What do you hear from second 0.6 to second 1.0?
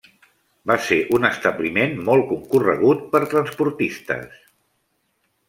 Va ser